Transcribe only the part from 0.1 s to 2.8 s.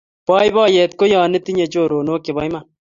boiboiet ko ya itinye choronok chebo iman